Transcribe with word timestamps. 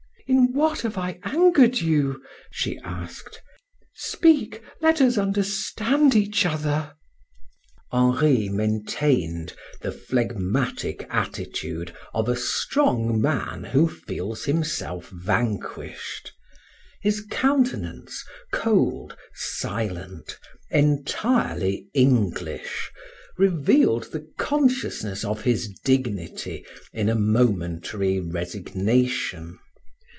"In 0.27 0.53
what 0.53 0.79
have 0.81 0.97
I 0.97 1.19
angered 1.23 1.79
you?" 1.81 2.23
she 2.49 2.77
asked. 2.85 3.41
"Speak, 3.95 4.61
let 4.79 5.01
us 5.01 5.17
understand 5.17 6.15
each 6.15 6.45
other." 6.45 6.93
Henri 7.91 8.47
maintained 8.47 9.51
the 9.81 9.91
phlegmatic 9.91 11.05
attitude 11.09 11.93
of 12.13 12.29
a 12.29 12.37
strong 12.37 13.19
man 13.21 13.65
who 13.65 13.89
feels 13.89 14.45
himself 14.45 15.09
vanquished; 15.09 16.31
his 17.01 17.25
countenance, 17.29 18.23
cold, 18.53 19.17
silent, 19.35 20.39
entirely 20.69 21.89
English, 21.93 22.89
revealed 23.37 24.13
the 24.13 24.25
consciousness 24.37 25.25
of 25.25 25.41
his 25.41 25.67
dignity 25.83 26.65
in 26.93 27.09
a 27.09 27.15
momentary 27.15 28.21
resignation. 28.21 29.59